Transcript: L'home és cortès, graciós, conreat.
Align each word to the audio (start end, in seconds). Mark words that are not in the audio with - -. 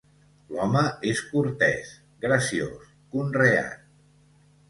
L'home 0.53 0.81
és 1.09 1.19
cortès, 1.33 1.91
graciós, 2.25 2.89
conreat. 3.17 3.87